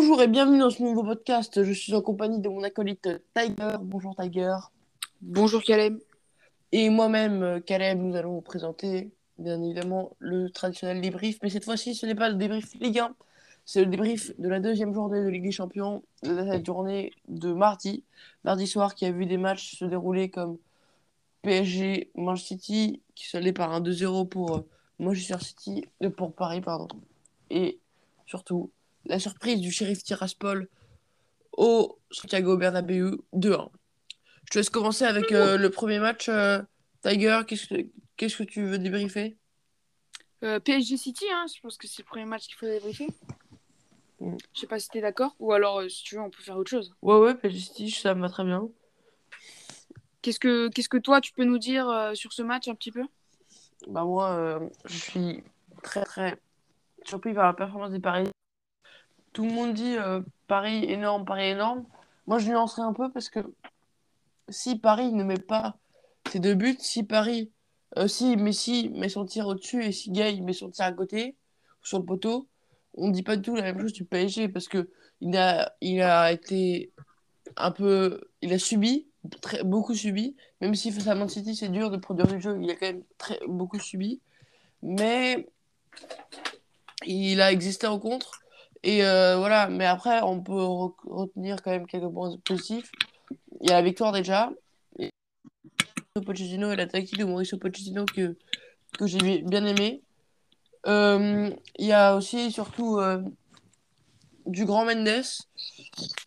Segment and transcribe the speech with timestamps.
[0.00, 1.64] Bonjour et bienvenue dans ce nouveau podcast.
[1.64, 3.78] Je suis en compagnie de mon acolyte Tiger.
[3.82, 4.54] Bonjour Tiger.
[5.20, 5.98] Bonjour Caleb.
[6.70, 11.38] Et moi-même, Caleb, nous allons vous présenter bien évidemment le traditionnel débrief.
[11.42, 13.16] Mais cette fois-ci, ce n'est pas le débrief Ligue 1,
[13.64, 18.04] c'est le débrief de la deuxième journée de Ligue des Champions, la journée de mardi,
[18.44, 20.58] mardi soir, qui a vu des matchs se dérouler comme
[21.42, 24.68] PSG, Manchester City, qui allés par un 2-0 pour euh,
[25.00, 26.86] Manchester City, euh, pour Paris, pardon.
[27.50, 27.80] Et
[28.26, 28.70] surtout,
[29.04, 30.68] la surprise du shérif Tiraspol
[31.58, 33.68] au Santiago Bernabéu 2-1.
[34.44, 36.28] Je te laisse commencer avec euh, le premier match.
[36.28, 36.62] euh,
[37.02, 39.36] Tiger, qu'est-ce que, tu veux débriefer?
[40.42, 43.08] Euh, PSG City, hein, je pense que c'est le premier match qu'il faut débriefer.
[44.20, 44.36] Mm.
[44.54, 46.70] Je sais pas si t'es d'accord, ou alors si tu veux, on peut faire autre
[46.70, 46.94] chose.
[47.02, 48.68] Ouais, ouais, PSG City, ça me va très bien.
[50.22, 53.04] Qu'est-ce que, qu'est-ce que toi tu peux nous dire sur ce match un petit peu?
[53.86, 55.44] Bah moi, je suis
[55.82, 56.40] très très
[57.04, 58.28] surpris par la performance des Paris.
[59.38, 61.84] Tout le monde dit euh, Paris énorme, Paris énorme.
[62.26, 63.38] Moi, je nuancerai un peu parce que
[64.48, 65.76] si Paris ne met pas
[66.28, 67.52] ses deux buts, si Paris,
[67.98, 71.36] euh, si Messi met son tir au-dessus et si Gay met son tir à côté,
[71.84, 72.48] sur le poteau,
[72.94, 75.72] on ne dit pas du tout la même chose du PSG parce que il a,
[75.80, 76.90] il a été
[77.56, 79.06] un peu, il a subi,
[79.40, 82.58] très, beaucoup subi, même si face à Man City c'est dur de produire du jeu,
[82.60, 84.20] il a quand même très, beaucoup subi,
[84.82, 85.48] mais
[87.06, 88.40] il a existé en contre.
[88.82, 92.90] Et euh, voilà, mais après, on peut re- retenir quand même quelques points positifs.
[93.60, 94.50] Il y a la victoire déjà.
[94.98, 95.10] Et
[96.24, 98.36] Pochettino et la tactique de Mauricio Pochettino que,
[98.98, 100.02] que j'ai bien aimé.
[100.86, 103.20] Euh, il y a aussi surtout euh,
[104.46, 105.24] du grand Mendes.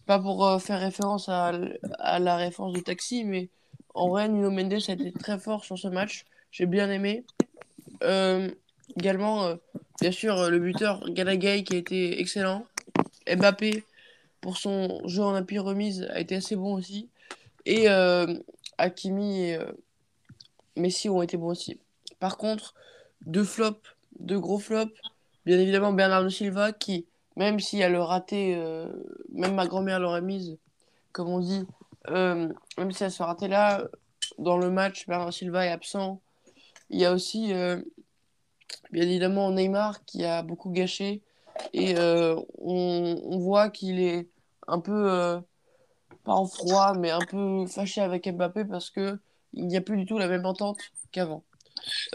[0.06, 1.54] Pas pour faire référence à,
[2.00, 3.50] à la référence de Taxi, mais
[3.94, 6.26] en vrai, Nuno Mendes a été très fort sur ce match.
[6.52, 7.26] J'ai bien aimé.
[8.98, 9.56] Également,
[10.02, 12.66] bien sûr, euh, le buteur Galagay qui a été excellent.
[13.28, 13.86] Mbappé,
[14.42, 17.08] pour son jeu en appui remise, a été assez bon aussi.
[17.66, 18.26] Et euh,
[18.80, 19.72] Hakimi et euh,
[20.76, 21.80] Messi ont été bons aussi.
[22.20, 22.74] Par contre,
[23.22, 24.92] deux flops, deux gros flops.
[25.46, 28.88] Bien évidemment, Bernardo Silva qui, même si elle le raté, euh,
[29.32, 30.58] même ma grand-mère l'aurait mise,
[31.12, 31.66] comme on dit,
[32.08, 33.88] même si elle se ratait là,
[34.40, 36.22] dans le match, Bernardo Silva est absent.
[36.90, 37.54] Il y a aussi,
[38.92, 41.22] bien évidemment, Neymar qui a beaucoup gâché.
[41.74, 44.30] Et euh, on, on voit qu'il est
[44.68, 45.40] un peu, euh,
[46.24, 49.20] pas en froid, mais un peu fâché avec Mbappé parce que
[49.54, 50.80] il n'y a plus du tout la même entente
[51.12, 51.44] qu'avant.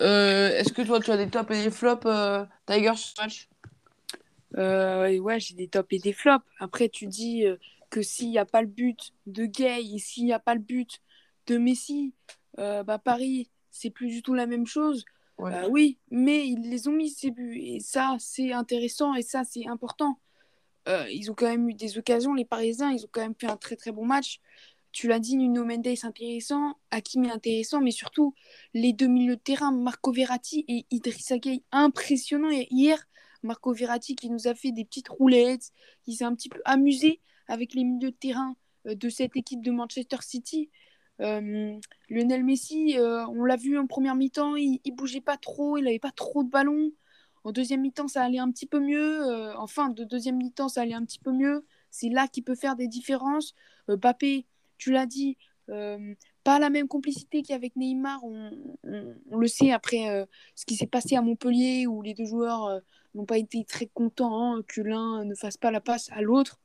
[0.00, 2.06] Euh, Est-ce que toi, tu as des tops et des flops,
[2.66, 3.48] Tiger, ce match?
[4.52, 6.46] Ouais, j'ai des tops et des flops.
[6.58, 7.44] Après, tu dis
[7.90, 10.60] que s'il n'y a pas le but de Gay et s'il n'y a pas le
[10.60, 11.00] but
[11.46, 12.14] de Messi,
[12.56, 15.04] bah Paris, c'est plus du tout la même chose.
[15.40, 19.44] Euh, oui, mais ils les ont mis ces buts et ça, c'est intéressant et ça,
[19.44, 20.18] c'est important.
[20.88, 23.48] Euh, ils ont quand même eu des occasions, les Parisiens, ils ont quand même fait
[23.48, 24.40] un très très bon match.
[24.92, 28.34] Tu l'as dit, Nuno Mendes intéressant, Hakimi intéressant, mais surtout
[28.72, 32.50] les deux milieux de terrain, Marco Verratti et Idrissa Gueye, impressionnant.
[32.50, 33.06] Et hier,
[33.42, 35.70] Marco Verratti qui nous a fait des petites roulettes,
[36.04, 39.62] qui s'est un petit peu amusé avec les milieux de terrain euh, de cette équipe
[39.62, 40.70] de Manchester City.
[41.20, 41.78] Euh,
[42.10, 45.84] Lionel Messi, euh, on l'a vu en première mi-temps, il, il bougeait pas trop, il
[45.84, 46.92] n'avait pas trop de ballons.
[47.44, 49.24] En deuxième mi-temps, ça allait un petit peu mieux.
[49.26, 51.64] Euh, en fin de deuxième mi-temps, ça allait un petit peu mieux.
[51.90, 53.54] C'est là qu'il peut faire des différences.
[53.88, 54.46] Euh, Mbappé,
[54.78, 55.38] tu l'as dit,
[56.44, 58.22] pas la même complicité qu'avec Neymar.
[58.22, 58.50] On,
[58.84, 62.80] le sait après ce qui s'est passé à Montpellier où les deux joueurs
[63.14, 66.60] n'ont pas été très contents que l'un ne fasse pas la passe à l'autre.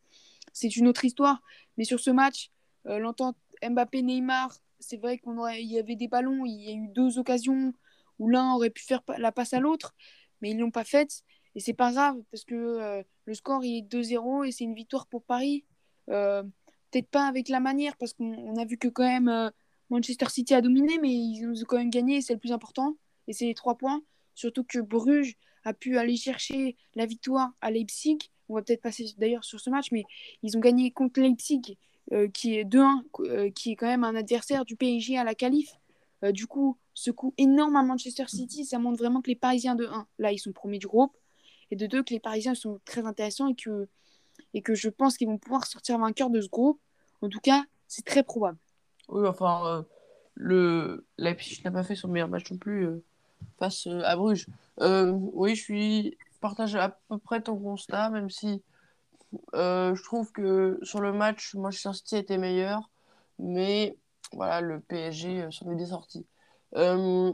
[0.53, 1.41] C'est une autre histoire.
[1.77, 2.51] Mais sur ce match,
[2.85, 6.45] l'entente Mbappé-Neymar, c'est vrai qu'il y avait des ballons.
[6.45, 7.73] Il y a eu deux occasions
[8.19, 9.95] où l'un aurait pu faire la passe à l'autre,
[10.41, 11.23] mais ils l'ont pas faite.
[11.55, 14.75] Et c'est pas grave parce que euh, le score il est 2-0 et c'est une
[14.75, 15.65] victoire pour Paris.
[16.09, 16.43] Euh,
[16.91, 19.49] Peut-être pas avec la manière parce qu'on on a vu que quand même euh,
[19.89, 22.97] Manchester City a dominé, mais ils ont quand même gagné c'est le plus important.
[23.27, 24.01] Et c'est les trois points.
[24.35, 28.17] Surtout que Bruges a pu aller chercher la victoire à Leipzig.
[28.49, 30.03] On va peut-être passer d'ailleurs sur ce match, mais
[30.43, 31.77] ils ont gagné contre Leipzig,
[32.33, 35.71] qui est 2-1, euh, qui est quand même un adversaire du PSG à la qualif.
[36.23, 39.75] Euh, du coup, ce coup énorme à Manchester City, ça montre vraiment que les Parisiens
[39.75, 41.15] de 1, là, ils sont premiers du groupe,
[41.71, 43.87] et de 2, que les Parisiens sont très intéressants et que,
[44.53, 46.79] et que je pense qu'ils vont pouvoir sortir vainqueurs de ce groupe.
[47.21, 48.57] En tout cas, c'est très probable.
[49.07, 49.81] Oui, enfin, euh,
[50.35, 53.03] le Leipzig n'a pas fait son meilleur match non plus euh,
[53.57, 54.47] face euh, à Bruges.
[54.79, 58.63] Euh, oui, je suis partage à peu près ton constat, même si
[59.53, 62.89] euh, je trouve que sur le match, Manchester City était meilleur,
[63.39, 63.97] mais
[64.33, 66.25] voilà, le PSG euh, s'en est bien sorti.
[66.75, 67.31] Euh,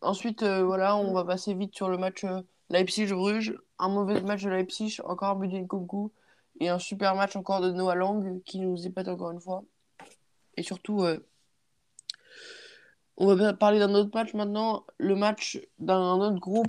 [0.00, 2.24] ensuite, voilà, on va passer vite sur le match
[2.70, 3.56] Leipzig-Bruges.
[3.78, 6.12] Un mauvais match de Leipzig, encore un but d'Nkunku.
[6.60, 9.62] Et un super match encore de Noah Lang qui nous épate encore une fois.
[10.56, 11.04] Et surtout,
[13.16, 14.84] on va parler d'un autre match maintenant.
[14.98, 16.66] Le match d'un autre groupe,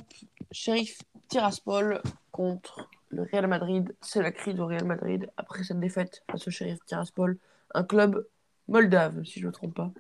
[0.52, 3.96] Sheriff Tiraspol contre le Real Madrid.
[4.02, 7.38] C'est la crise au Real Madrid après cette défaite face au Sheriff Tiraspol.
[7.74, 8.28] Un club
[8.68, 9.92] moldave, si je ne me trompe pas.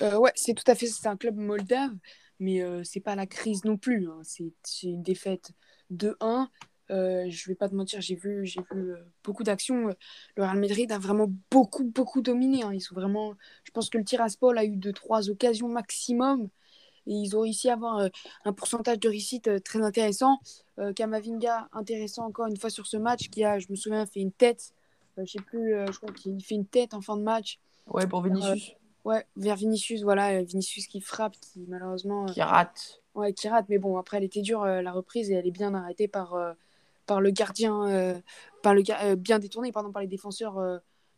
[0.00, 1.92] Euh, ouais, c'est tout à fait, c'est un club moldave,
[2.38, 4.08] mais euh, c'est pas la crise non plus.
[4.08, 4.20] Hein.
[4.22, 5.52] C'est une défaite
[5.90, 6.48] de 1
[6.92, 9.88] euh, je vais pas te mentir, j'ai vu, j'ai vu euh, beaucoup d'actions.
[10.36, 12.62] Le Real Madrid a vraiment beaucoup, beaucoup dominé.
[12.62, 12.72] Hein.
[12.74, 13.34] Ils sont vraiment.
[13.64, 16.48] Je pense que le Tiraspol a eu deux, trois occasions maximum.
[17.06, 18.08] Et ils ont réussi à avoir
[18.44, 20.38] un pourcentage de réussite très intéressant.
[20.94, 24.32] Kamavinga, intéressant encore une fois sur ce match, qui a, je me souviens, fait une
[24.32, 24.72] tête.
[25.18, 27.58] je sais plus, je crois qu'il fait une tête en fin de match.
[27.88, 28.76] Ouais, pour Vinicius.
[29.04, 32.26] Ouais, vers Vinicius, voilà, euh, Vinicius qui frappe, qui malheureusement.
[32.26, 33.02] Qui rate.
[33.14, 35.50] Ouais, qui rate, mais bon, après, elle était dure, euh, la reprise, et elle est
[35.52, 36.52] bien arrêtée par, euh,
[37.06, 38.22] par le gardien,
[38.62, 40.54] par le bien détournée pardon, par les défenseurs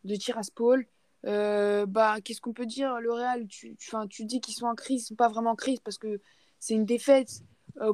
[0.04, 0.86] de Tiraspol.
[1.24, 5.02] Bah, qu'est-ce qu'on peut dire Le Real, tu, tu, tu dis qu'ils sont en crise,
[5.02, 6.20] ils sont pas vraiment en crise parce que
[6.60, 7.42] c'est une défaite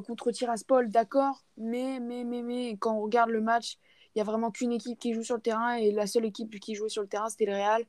[0.05, 3.77] contre Tiraspol, d'accord, mais, mais, mais, mais, quand on regarde le match,
[4.13, 6.59] il y a vraiment qu'une équipe qui joue sur le terrain, et la seule équipe
[6.59, 7.83] qui jouait sur le terrain, c'était le Real.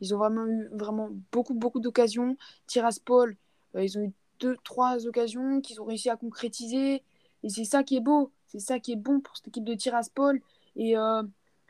[0.00, 2.36] Ils ont vraiment eu vraiment beaucoup, beaucoup d'occasions.
[2.66, 3.36] Tiraspol,
[3.76, 7.02] euh, ils ont eu deux, trois occasions qu'ils ont réussi à concrétiser.
[7.44, 8.32] Et c'est ça qui est beau.
[8.48, 10.40] C'est ça qui est bon pour cette équipe de Tiraspol.
[10.74, 11.22] Et, euh,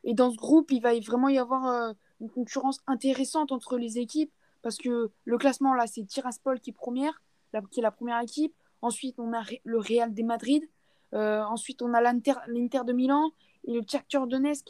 [0.04, 1.92] et dans ce groupe, il va vraiment y avoir euh,
[2.22, 4.32] une concurrence intéressante entre les équipes.
[4.62, 7.20] Parce que le classement, là, c'est Tiraspol qui est première,
[7.70, 8.54] qui est la première équipe.
[8.80, 10.64] Ensuite, on a le Real de Madrid.
[11.12, 13.32] ensuite, on a l'Inter de Milan
[13.64, 14.68] et le Shakhtar Donetsk,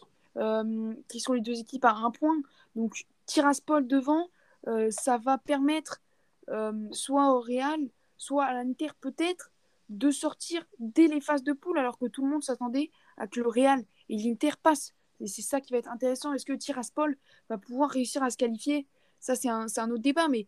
[1.08, 2.37] qui sont les deux équipes à un point.
[2.75, 4.28] Donc, Tiraspol devant,
[4.69, 6.00] euh, ça va permettre
[6.48, 7.81] euh, soit au Real,
[8.16, 9.50] soit à l'Inter peut-être
[9.88, 13.40] de sortir dès les phases de poule alors que tout le monde s'attendait à que
[13.40, 14.94] le Real et l'Inter passent.
[15.22, 16.32] Et c'est ça qui va être intéressant.
[16.32, 17.16] Est-ce que Tiraspol
[17.48, 18.86] va pouvoir réussir à se qualifier?
[19.20, 20.28] Ça, c'est un, un, autre débat.
[20.28, 20.46] Mais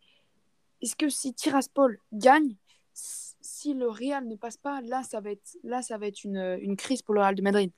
[0.82, 2.56] est-ce que si Tiraspol gagne,
[2.92, 6.58] si le Real ne passe pas, là, ça va être, là, ça va être une,
[6.60, 7.72] une crise pour le Real de Madrid.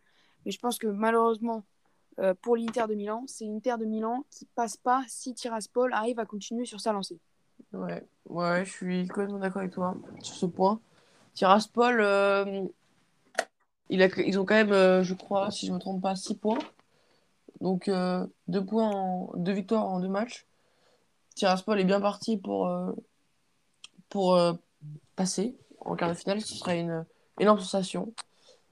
[0.45, 1.65] Mais je pense que malheureusement,
[2.19, 3.25] euh, pour l'Inter de Milan.
[3.27, 7.19] C'est l'Inter de Milan qui passe pas si Tiraspol arrive à continuer sur sa lancée.
[7.75, 10.81] Ouais, ouais je suis complètement d'accord avec toi sur ce point.
[11.35, 12.65] Tiraspol, euh,
[13.91, 16.59] ils ont quand même, euh, je crois, si je ne me trompe pas, 6 points.
[17.61, 17.91] Donc
[18.49, 20.47] deux points, deux victoires en deux matchs.
[21.35, 22.71] Tiraspol est bien parti pour,
[24.09, 24.39] pour
[25.17, 26.41] passer en quart de finale.
[26.41, 27.05] Ce serait une
[27.39, 28.13] énorme sensation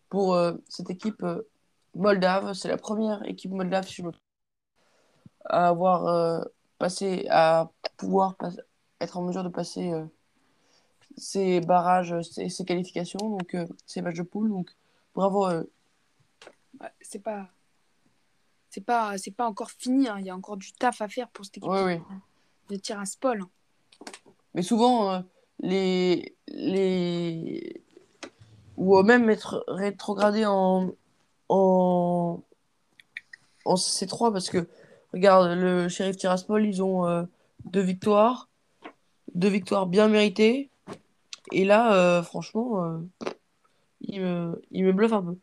[0.09, 0.39] pour
[0.69, 1.25] cette équipe
[1.95, 2.53] moldave.
[2.55, 4.03] C'est la première équipe moldave, si je
[5.47, 6.43] à avoir euh,
[6.79, 8.37] passé, à pouvoir
[9.01, 10.05] être en mesure de passer euh,
[11.17, 14.49] ces barrages, ces qualifications, donc euh, ces matchs de poule.
[14.49, 14.71] Donc
[15.15, 15.49] bravo.
[17.01, 17.54] c'est pas.
[18.75, 20.17] C'est pas, c'est pas encore fini, hein.
[20.19, 22.03] il y a encore du taf à faire pour cette équipe
[22.71, 23.45] de Tiraspol.
[24.53, 25.23] Mais souvent,
[25.61, 27.81] les, les.
[28.77, 30.91] ou même être rétrogradé en,
[31.51, 32.43] en,
[33.65, 34.67] en C3 parce que,
[35.13, 37.23] regarde, le shérif Tiraspol, ils ont euh,
[37.67, 38.49] deux victoires,
[39.37, 40.69] deux victoires bien méritées.
[41.53, 42.99] Et là, euh, franchement, euh,
[44.01, 45.37] il, me, il me bluffe un peu.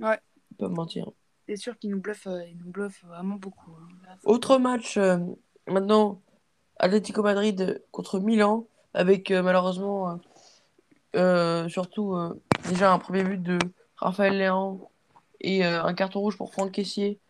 [0.00, 0.18] Ouais.
[0.58, 1.12] Pas me mentir.
[1.46, 2.72] C'est sûr qu'il nous bluffe, il nous
[3.06, 3.72] vraiment beaucoup.
[3.72, 4.16] Hein.
[4.24, 4.98] Autre match,
[5.66, 6.22] maintenant,
[6.78, 10.20] Atlético Madrid contre Milan, avec malheureusement,
[11.68, 12.16] surtout,
[12.68, 13.58] déjà un premier but de
[13.96, 14.88] Raphaël Léon
[15.40, 17.20] et euh, un carton rouge pour Franck Caissier.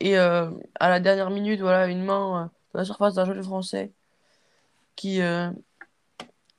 [0.00, 3.42] Et euh, à la dernière minute, voilà, une main euh, dans la surface d'un jeu
[3.42, 3.92] français
[4.96, 5.20] qui,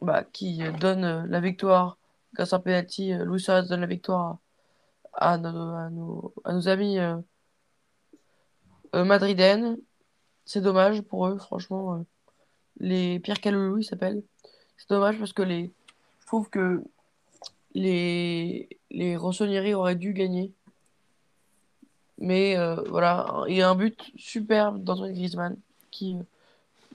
[0.02, 1.98] bah, qui donne la victoire
[2.34, 3.14] grâce à un penalty.
[3.14, 4.40] Louis Suarez donne la victoire
[5.14, 6.98] à, nos, à, nos, à nos, amis
[8.94, 9.78] madrilènes.
[10.46, 12.06] C'est dommage pour eux, franchement.
[12.80, 14.24] les Pierre Caloulou, ils s'appellent.
[14.78, 15.72] C'est dommage parce que les,
[16.22, 16.84] je trouve que
[17.74, 20.52] les, les Rossoneri auraient dû gagner.
[22.18, 25.58] Mais euh, voilà, il y a un but superbe d'Antoine Griezmann
[25.90, 26.24] qui euh,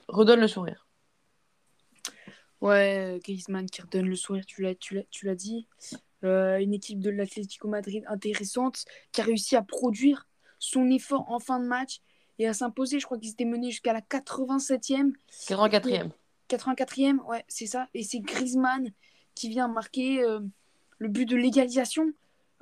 [0.07, 0.87] redonne le sourire.
[2.61, 5.67] Ouais, Griezmann qui redonne le sourire, tu l'as dit.
[6.23, 11.39] Euh, une équipe de l'Atlético Madrid intéressante qui a réussi à produire son effort en
[11.39, 12.01] fin de match
[12.39, 12.99] et à s'imposer.
[12.99, 15.13] Je crois qu'ils étaient menés jusqu'à la 87e.
[15.31, 16.09] 84e.
[16.49, 17.87] 84e, ouais, c'est ça.
[17.93, 18.91] Et c'est Griezmann
[19.35, 20.23] qui vient marquer
[20.97, 22.13] le but de l'égalisation.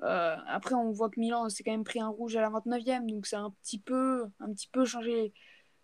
[0.04, 3.06] Euh, après, on voit que Milan s'est quand même pris un rouge à la 29e,
[3.10, 5.34] donc c'est un petit peu, un petit peu changé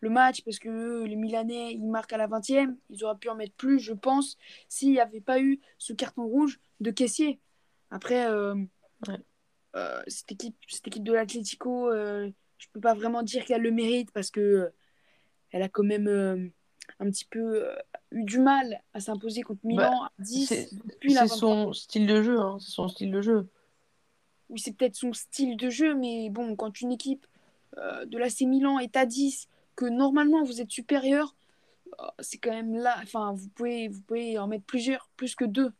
[0.01, 2.75] le match parce que les Milanais ils marquent à la 20e.
[2.89, 4.37] Ils auraient pu en mettre plus, je pense,
[4.67, 7.39] s'il n'y avait pas eu ce carton rouge de caissier.
[7.91, 8.55] Après, euh,
[9.75, 13.71] euh, cette, équipe, cette équipe de l'Atlético, euh, je peux pas vraiment dire qu'elle le
[13.71, 14.71] mérite parce que
[15.51, 16.47] elle a quand même euh,
[16.99, 17.75] un petit peu euh,
[18.11, 21.37] eu du mal à s'imposer contre Milan à 10 C'est depuis la c'est 23.
[21.37, 23.49] son style de jeu, hein, c'est son style de jeu.
[24.49, 27.25] Oui, c'est peut-être son style de jeu, mais bon, quand une équipe
[27.77, 31.35] euh, de l'AC Milan est à 10, que normalement vous êtes supérieur,
[32.19, 32.95] c'est quand même là.
[33.03, 35.71] Enfin, vous pouvez, vous pouvez en mettre plusieurs, plus que deux.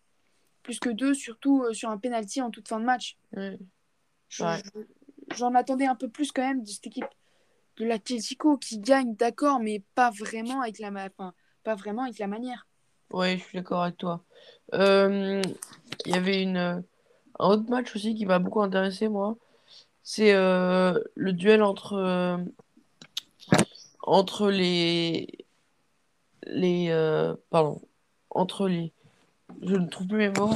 [0.63, 3.18] Plus que deux, surtout euh, sur un penalty en toute fin de match.
[3.36, 3.58] Ouais.
[4.30, 4.46] je-
[5.36, 7.06] J'en attendais un peu plus quand même de cette équipe
[7.77, 12.20] de l'Atlético qui gagne, d'accord, mais pas vraiment avec la, ma- enfin, pas vraiment avec
[12.20, 12.68] la manière.
[13.12, 14.24] Ouais, je suis d'accord avec toi.
[14.74, 15.41] Euh,
[16.06, 16.82] Il y avait une, euh,
[17.39, 19.38] un autre match aussi qui m'a beaucoup intéressé, moi.
[20.03, 22.38] C'est euh, le duel entre, euh,
[24.01, 25.27] entre les,
[26.44, 26.89] les
[27.50, 27.82] pardon,
[28.32, 28.91] entre les,
[29.62, 30.50] je ne trouve plus mes mots,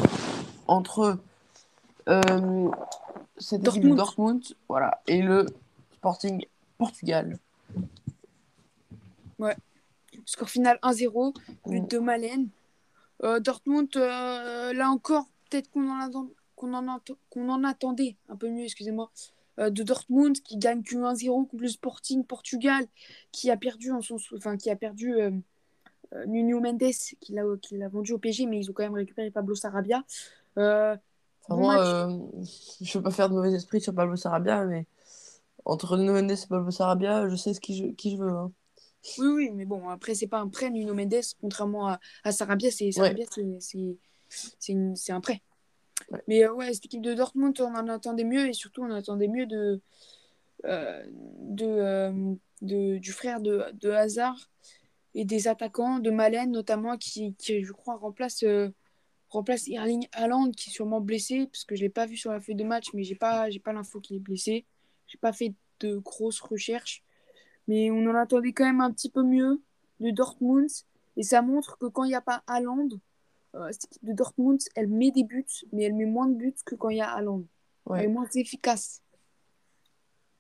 [0.67, 1.17] entre
[2.09, 2.69] euh,
[3.37, 3.97] cette équipe de Dortmund.
[3.97, 5.45] Dortmund, voilà, et le
[5.95, 6.45] Sporting
[6.77, 7.37] Portugal.
[10.27, 11.33] Score final 1-0,
[11.67, 11.87] but Mm.
[11.87, 12.47] de Malen.
[13.23, 18.35] Euh, Dortmund, euh, là encore, peut-être qu'on en, attend- qu'on en, qu'on en attendait un
[18.35, 19.11] peu mieux, excusez-moi,
[19.59, 22.85] euh, de Dortmund qui gagne que 1-0 contre le Sporting Portugal,
[23.31, 25.13] qui a perdu, en son, enfin, qui a perdu
[26.27, 29.31] Nuno Mendes, qui l'a, qui l'a vendu au PSG, mais ils ont quand même récupéré
[29.31, 30.03] Pablo Sarabia.
[30.57, 30.95] Euh,
[31.49, 31.85] moi, match.
[31.85, 32.41] euh,
[32.81, 34.85] je veux pas faire de mauvais esprit sur Pablo Sarabia, mais
[35.65, 38.29] entre Nuno Mendes et Pablo Sarabia, je sais ce qui je, qui je veux.
[38.31, 38.51] hein.
[39.19, 42.71] Oui, oui, mais bon, après, c'est pas un prêt, Nuno Mendes, contrairement à, à Sarabia,
[42.71, 43.97] c'est Sarabia, c'est- c'est
[44.59, 45.41] c'est une- c'est un prêt.
[46.11, 46.21] Ouais.
[46.27, 49.27] Mais euh, ouais, cette équipe de Dortmund, on en attendait mieux et surtout, on attendait
[49.27, 49.79] mieux de,
[50.65, 51.03] euh,
[51.41, 54.49] de, euh, de- du frère de, de Hazard
[55.15, 58.69] et des attaquants, de Malen notamment, qui, qui je crois, remplace, euh,
[59.29, 62.41] remplace Erling Haaland, qui est sûrement blessé, parce que je l'ai pas vu sur la
[62.41, 64.65] feuille de match, mais j'ai pas, j'ai pas l'info qu'il est blessé.
[65.07, 67.03] J'ai pas fait de grosses recherches.
[67.67, 69.61] Mais on en attendait quand même un petit peu mieux
[70.01, 70.69] de Dortmund.
[71.17, 72.89] Et ça montre que quand il n'y a pas Haaland,
[73.55, 76.53] euh, cette équipe de Dortmund, elle met des buts, mais elle met moins de buts
[76.65, 77.43] que quand il y a Haaland.
[77.85, 77.99] Ouais.
[77.99, 79.01] Elle est moins efficace.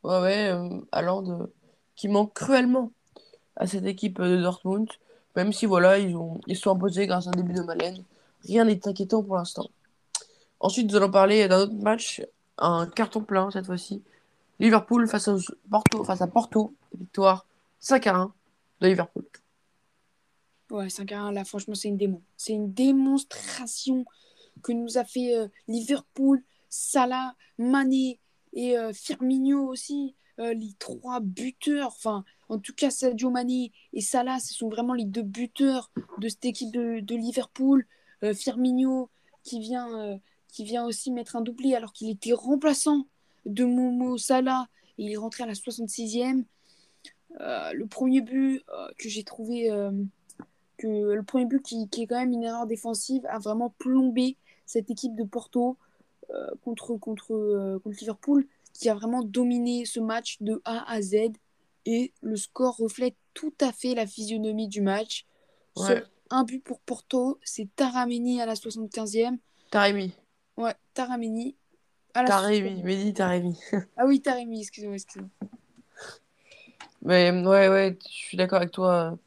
[0.03, 1.47] Ouais, ouais, euh, Haaland, euh,
[1.95, 2.91] qui manque cruellement
[3.55, 4.89] à cette équipe euh, de Dortmund,
[5.35, 8.03] même si voilà, ils ont, ils sont imposés grâce à un début de Malen.
[8.45, 9.69] Rien n'est inquiétant pour l'instant.
[10.59, 12.21] Ensuite, nous allons parler d'un autre match,
[12.57, 14.01] un carton plein cette fois-ci.
[14.59, 15.35] Liverpool face à
[15.69, 17.45] Porto, face à Porto, victoire
[17.79, 18.33] 5 à 1
[18.81, 19.25] de Liverpool.
[20.71, 22.21] Ouais, 5 à 1, là, franchement, c'est une démon.
[22.37, 24.05] C'est une démonstration
[24.63, 28.19] que nous a fait euh, Liverpool, Salah, Mané
[28.53, 30.15] et euh, Firmino aussi.
[30.39, 34.93] euh, les trois buteurs, enfin, en tout cas, Sadio Mané et Salah, ce sont vraiment
[34.93, 37.87] les deux buteurs de cette équipe de, Liverpool.
[38.23, 39.09] Euh, Firmino
[39.43, 43.07] qui vient, euh, qui vient aussi mettre un doublé alors qu'il était remplaçant
[43.45, 46.45] de Momo Salah et il est rentré à la 66e.
[47.41, 48.63] Euh, le premier but
[48.97, 49.69] que j'ai trouvé.
[50.77, 54.37] que le premier but qui, qui est quand même une erreur défensive a vraiment plombé
[54.65, 55.77] cette équipe de Porto
[56.63, 61.33] contre, contre, contre Liverpool qui a vraiment dominé ce match de A à Z
[61.85, 65.25] et le score reflète tout à fait la physionomie du match.
[65.75, 65.87] Ouais.
[65.87, 69.37] Sauf un but pour Porto, c'est Tarameni à la 75e.
[69.69, 70.13] Taremi.
[70.57, 71.55] Ouais, Tarameni
[72.13, 73.59] à la Taremi, Mehdi Taremi.
[73.97, 75.29] Ah oui, Taremi, excusez-moi, excusez-moi.
[77.01, 79.17] Mais ouais, ouais, je suis d'accord avec toi.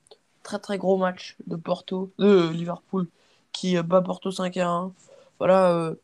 [0.43, 3.07] Très très gros match de Porto, de Liverpool,
[3.53, 4.93] qui bat Porto 5 à 1.
[5.39, 5.95] Voilà, euh,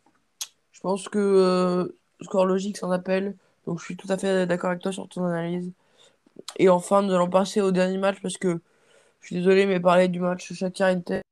[0.72, 3.36] je pense que euh, score logique s'en appelle.
[3.66, 5.72] Donc je suis tout à fait d'accord avec toi sur ton analyse.
[6.56, 8.60] Et enfin, nous allons passer au dernier match parce que
[9.20, 11.22] je suis désolé, mais parler du match Shakhtar Inter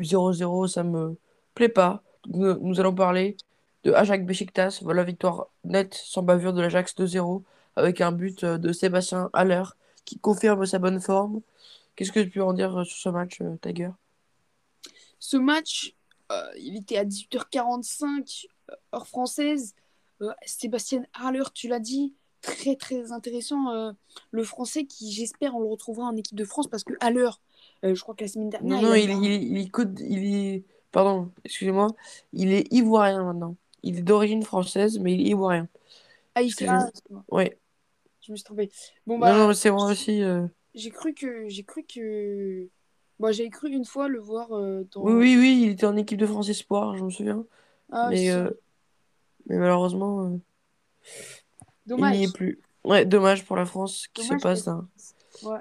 [0.00, 1.16] 0-0, ça me
[1.54, 2.02] plaît pas.
[2.28, 3.36] Nous, allons parler
[3.84, 4.80] de Ajax Besiktas.
[4.82, 7.42] Voilà, victoire nette sans bavure de l'Ajax 2-0
[7.76, 9.62] avec un but euh, de Sébastien Haller
[10.04, 11.42] qui confirme sa bonne forme.
[11.96, 13.90] Qu'est-ce que tu peux en dire euh, sur ce match, euh, Tiger?
[15.18, 15.94] Ce match,
[16.58, 19.74] il était à 18h45, euh, heure française.
[20.46, 22.14] Sébastien Haller, tu l'as dit,
[22.46, 23.70] très très intéressant.
[23.70, 23.92] euh,
[24.30, 27.30] le français qui, j'espère, on le retrouvera en équipe de France parce que Haller,
[27.84, 28.80] euh, je crois que la semaine dernière.
[28.80, 30.64] Non, non, il, il, il, est code- il est...
[30.92, 31.88] Pardon, excusez-moi.
[32.32, 33.56] Il est ivoirien maintenant.
[33.82, 35.68] Il est d'origine française, mais il est ivoirien.
[36.34, 36.90] Ah, il fait- je- ah,
[37.30, 37.58] Ouais.
[38.22, 38.70] je me suis trompée.
[39.06, 40.22] Bon, Non, bah, non, mais c'est moi aussi.
[40.22, 40.46] euh.
[40.74, 41.48] j'ai cru que.
[41.48, 42.68] J'ai cru que.
[43.18, 45.02] Bon, j'ai cru une fois le voir dans.
[45.02, 47.44] Oui, oui, oui, il était en équipe de France Espoir, je me souviens.
[47.92, 48.30] Ah, mais,
[49.46, 50.38] mais malheureusement,
[51.86, 52.16] euh, il Dommage.
[52.18, 52.60] n'y est plus.
[52.84, 54.76] Ouais, dommage pour la France qui Dommage se passe parce-
[55.42, 55.58] d'un Ouais.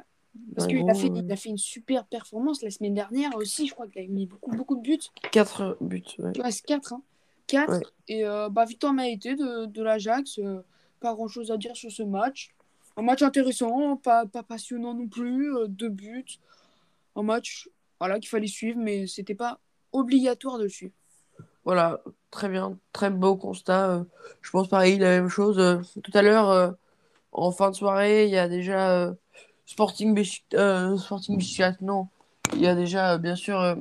[0.56, 3.68] Parce qu'il a fait, euh, il a fait une super performance la semaine dernière aussi.
[3.68, 5.00] Je crois qu'il a mis beaucoup, beaucoup de buts.
[5.32, 6.04] 4 buts.
[6.20, 6.38] ouais.
[6.42, 6.92] Ouais, c'est 4.
[6.94, 7.02] Hein.
[7.48, 7.72] 4.
[7.72, 7.82] Ouais.
[8.10, 10.40] Et euh, bah, victoire méritée de, de l'Ajax.
[10.40, 10.62] euh,
[11.00, 12.54] pas grand chose à dire sur ce match.
[12.98, 15.56] Un match intéressant, pas, pas passionnant non plus.
[15.56, 16.26] euh, deux buts.
[17.16, 19.60] Un match voilà, qu'il fallait suivre, mais c'était pas
[19.94, 20.94] obligatoire de le suivre.
[21.66, 22.00] Voilà,
[22.32, 23.90] très bien, très beau constat.
[23.90, 24.04] euh,
[24.42, 25.58] je pense pareil, la même chose.
[25.60, 26.72] euh, tout à l'heure, euh,
[27.32, 29.14] en fin de soirée, il y a déjà
[29.66, 32.08] Sporting Beşiktaş, euh, Sporting Beşiktaş, non.
[32.54, 33.76] Il y a déjà, bien sûr,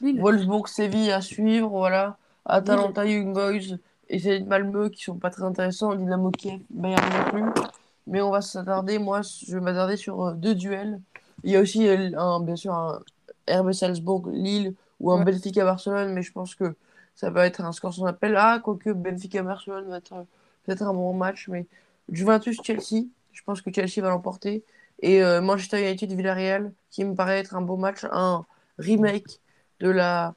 [0.00, 0.18] Lille.
[0.18, 2.16] Wolfsburg-Séville à suivre, voilà.
[2.46, 3.76] Atalanta, Young Boys
[4.08, 5.94] et Zenit Malmö qui sont pas très intéressants.
[5.94, 7.62] Dynamo Kiev, Bayern non plus.
[8.06, 11.00] Mais on va s'attarder, moi, je vais m'attarder sur deux duels.
[11.44, 13.00] Il y a aussi, un, bien sûr, un
[13.48, 15.24] RB Salzbourg-Lille ou un Ouais.
[15.24, 16.76] Benfica-Barcelone, mais je pense que
[17.16, 18.36] ça va être un score sans appel.
[18.38, 20.24] Ah, quoique Benfica-Barcelone va être euh,
[20.64, 21.66] peut-être un bon match, mais
[22.10, 24.64] Juventus-Chelsea, je pense que Chelsea va l'emporter.
[25.00, 28.46] Et euh, Manchester United-Villarreal, qui me paraît être un beau match, un
[28.78, 29.40] remake
[29.80, 30.36] de la,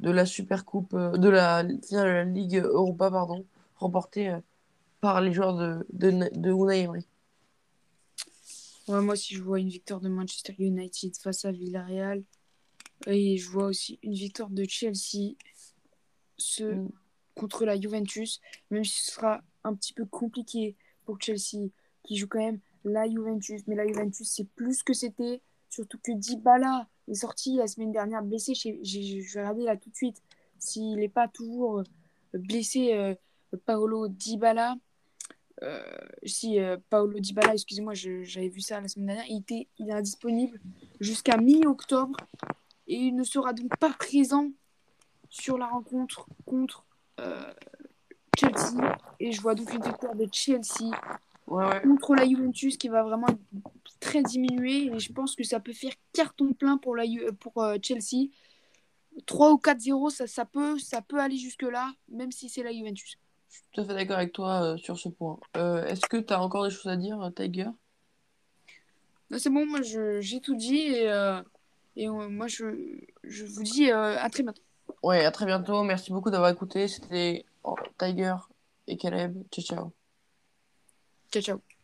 [0.00, 3.44] de la Super Coupe, euh, de la, de la Ligue Europa, pardon,
[3.76, 4.40] remportée euh,
[5.00, 7.06] par les joueurs de, de, de Unai Emery.
[8.88, 12.22] Ouais, moi aussi, je vois une victoire de Manchester United face à Villarreal.
[13.06, 15.34] Et je vois aussi une victoire de Chelsea
[16.38, 16.88] ce, Mm.
[17.34, 20.74] contre la Juventus, même si ce sera un petit peu compliqué
[21.04, 21.68] pour Chelsea,
[22.02, 23.62] qui joue quand même la Juventus.
[23.66, 25.40] Mais la Juventus, c'est plus que c'était.
[25.68, 28.54] Surtout que Dybala est sorti la semaine dernière blessé.
[28.54, 30.22] Je vais regarder là tout de suite
[30.58, 31.84] s'il n'est pas toujours euh,
[32.32, 33.14] blessé, euh,
[33.66, 34.76] Paolo Dybala.
[35.62, 35.82] Euh,
[36.24, 39.92] si euh, Paolo Dybala, excusez-moi, j'avais vu ça la semaine dernière, il, était, il est
[39.92, 40.60] indisponible
[41.00, 42.16] jusqu'à mi-octobre
[42.88, 44.50] et il ne sera donc pas présent
[45.28, 46.84] sur la rencontre contre
[47.20, 47.52] euh,
[48.38, 48.96] Chelsea.
[49.20, 50.90] Et je vois donc une victoire de Chelsea
[51.48, 51.80] Ouais, ouais.
[51.82, 53.28] contre la Juventus qui va vraiment
[54.00, 57.62] très diminuée et je pense que ça peut faire carton plein pour, la, Ju- pour
[57.62, 58.30] euh, Chelsea.
[59.26, 63.16] 3 ou 4-0, ça, ça, peut, ça peut aller jusque-là, même si c'est la Juventus.
[63.48, 65.38] Je suis tout à fait d'accord avec toi euh, sur ce point.
[65.56, 67.68] Euh, Est-ce que tu as encore des choses à dire, euh, Tiger?
[69.30, 71.40] Non, C'est bon, moi j'ai tout dit et, euh,
[71.96, 74.62] et euh, moi je, je vous dis euh, à très bientôt.
[75.02, 75.82] Ouais, à très bientôt.
[75.82, 76.88] Merci beaucoup d'avoir écouté.
[76.88, 78.34] C'était oh, Tiger
[78.86, 79.42] et Caleb.
[79.50, 79.92] Ciao, ciao.
[81.32, 81.75] Ciao, ciao.